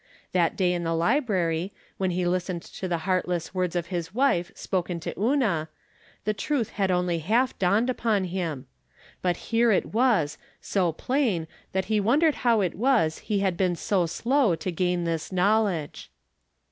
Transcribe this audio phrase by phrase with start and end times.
[0.31, 4.15] That day in the library, when he listened to the heart less words of his
[4.15, 5.69] wife spoken to Una,
[6.23, 8.63] the truth had only half dawned upon hiip.
[9.21, 13.75] But here it was, so plain that he wondered how it was he had been
[13.75, 16.09] so slow to gain this knowledge.